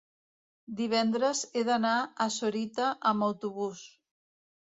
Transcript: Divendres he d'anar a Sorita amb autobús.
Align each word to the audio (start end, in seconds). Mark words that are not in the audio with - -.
Divendres 0.79 1.41
he 1.59 1.63
d'anar 1.67 1.91
a 2.25 2.27
Sorita 2.37 2.89
amb 3.13 3.27
autobús. 3.31 3.83